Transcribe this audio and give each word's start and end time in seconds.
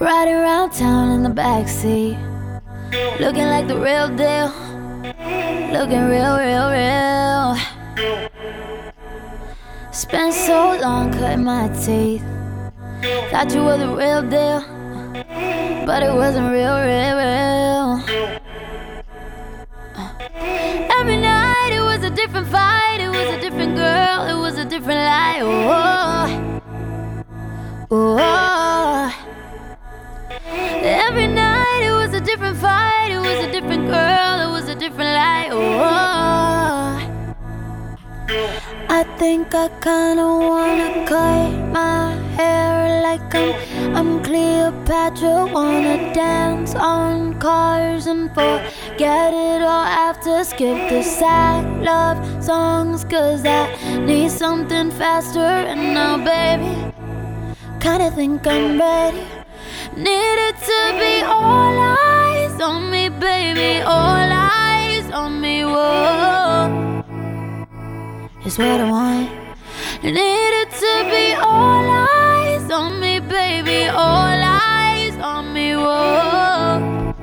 Riding 0.00 0.34
around 0.34 0.72
town 0.72 1.12
in 1.12 1.22
the 1.22 1.28
backseat, 1.28 2.18
looking 3.20 3.44
like 3.44 3.68
the 3.68 3.78
real 3.78 4.08
deal, 4.08 4.50
looking 5.72 6.08
real, 6.08 6.36
real, 6.36 6.68
real. 6.70 8.41
Spent 9.92 10.32
so 10.32 10.78
long 10.80 11.12
cutting 11.12 11.44
my 11.44 11.68
teeth, 11.84 12.24
thought 13.30 13.52
you 13.52 13.62
were 13.62 13.76
the 13.76 13.88
real 13.88 14.22
deal, 14.22 14.64
but 15.84 16.02
it 16.02 16.14
wasn't 16.14 16.50
real, 16.50 16.80
real, 16.80 17.16
real. 17.20 18.00
Every 20.98 21.18
night 21.18 21.72
it 21.74 21.82
was 21.82 22.02
a 22.04 22.10
different 22.10 22.48
fight, 22.48 22.81
I 38.94 39.04
think 39.16 39.54
I 39.54 39.68
kinda 39.80 40.26
wanna 40.50 41.06
cut 41.06 41.50
my 41.72 42.12
hair 42.36 43.00
like 43.02 43.34
I'm 43.34 43.54
I'm 43.96 44.10
Cleopatra. 44.22 45.46
Wanna 45.46 46.12
dance 46.12 46.74
on 46.74 47.38
cars 47.40 48.06
and 48.06 48.28
forget 48.34 49.32
it 49.32 49.62
all 49.62 49.88
after. 50.08 50.44
Skip 50.44 50.90
the 50.90 51.02
sad 51.02 51.64
love 51.82 52.18
songs, 52.44 53.04
cause 53.04 53.46
I 53.46 53.62
need 54.04 54.30
something 54.30 54.90
faster. 54.90 55.52
And 55.70 55.94
now, 55.94 56.18
baby, 56.18 56.74
kinda 57.80 58.10
think 58.10 58.46
I'm 58.46 58.78
ready. 58.78 59.24
Need 59.96 60.38
it 60.48 60.56
to 60.68 60.80
be 61.00 61.14
all 61.40 61.74
eyes 61.96 62.60
on 62.60 62.90
me, 62.90 63.08
baby. 63.08 63.80
All 63.80 64.32
eyes 64.32 64.41
Is 68.52 68.58
what 68.58 68.80
I 68.82 68.90
want. 68.90 69.30
Need 70.02 70.52
it 70.62 70.70
to 70.82 70.92
be 71.08 71.32
all 71.40 71.88
eyes 71.88 72.70
on 72.70 73.00
me, 73.00 73.18
baby. 73.18 73.88
All 73.88 73.96
eyes 73.96 75.16
on 75.16 75.54
me, 75.54 75.74
whoa. 75.74 77.14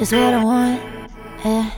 Is 0.00 0.10
what 0.10 0.34
I 0.34 0.42
want. 0.42 0.80
Yeah. 1.44 1.73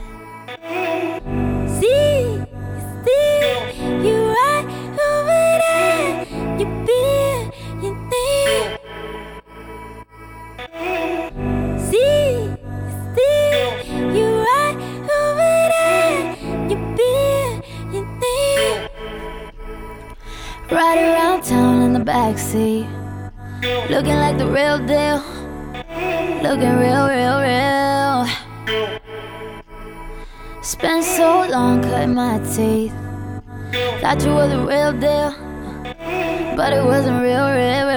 Ride 20.69 20.99
around 20.99 21.43
town 21.43 21.81
in 21.81 21.93
the 21.93 21.99
backseat, 22.01 22.85
looking 23.89 24.15
like 24.15 24.37
the 24.37 24.47
real 24.47 24.77
deal, 24.79 25.23
looking 26.43 26.75
real, 26.77 27.07
real, 27.07 27.39
real. 27.39 28.27
Spent 30.61 31.05
so 31.05 31.47
long 31.49 31.81
cutting 31.81 32.13
my 32.15 32.39
teeth, 32.53 32.91
thought 34.01 34.21
you 34.25 34.35
were 34.35 34.49
the 34.49 34.59
real 34.59 34.91
deal, 34.91 35.33
but 36.57 36.73
it 36.73 36.83
wasn't 36.83 37.23
real, 37.23 37.47
real, 37.47 37.87
real. 37.87 37.96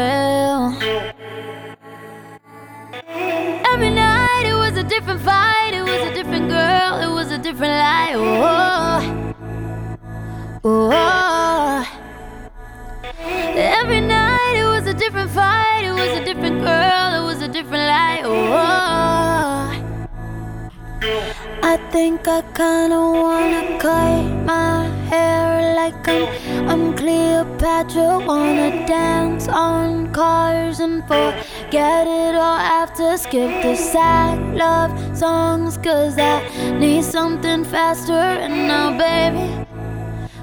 Think 21.91 22.29
I 22.29 22.43
kinda 22.55 23.01
wanna 23.01 23.79
cut 23.81 24.23
my 24.47 24.87
hair 25.11 25.75
like 25.75 26.09
I'm 26.09 26.25
I'm 26.71 26.95
Cleopatra. 26.97 28.21
Wanna 28.27 28.87
dance 28.87 29.49
on 29.49 30.13
cars 30.13 30.79
and 30.79 31.03
forget 31.09 32.07
it 32.07 32.35
all 32.37 32.61
after. 32.81 33.17
Skip 33.17 33.63
the 33.63 33.75
sad 33.75 34.55
love 34.55 34.93
songs, 35.17 35.79
cause 35.79 36.17
I 36.17 36.37
need 36.79 37.03
something 37.03 37.65
faster. 37.65 38.27
And 38.45 38.69
now, 38.69 38.87
baby, 38.97 39.47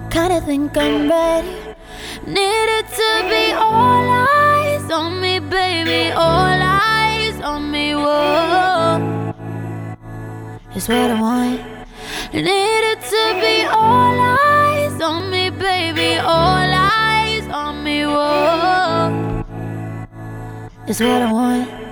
kinda 0.10 0.42
think 0.42 0.78
I'm 0.78 1.10
ready. 1.10 1.56
Need 2.26 2.68
it 2.80 2.88
to 3.00 3.10
be 3.32 3.46
Is 10.78 10.88
what 10.88 11.10
I 11.10 11.20
want. 11.20 11.60
Need 12.34 12.84
it 12.92 13.02
to 13.02 13.24
be 13.42 13.66
all 13.66 14.14
eyes 14.14 15.02
on 15.02 15.32
me, 15.32 15.50
baby. 15.50 16.20
All 16.20 16.70
eyes 16.72 17.48
on 17.48 17.84
me, 17.84 18.06
whoa. 18.06 19.44
Is 20.88 21.02
what 21.02 21.24
I 21.24 21.34
want. 21.34 21.87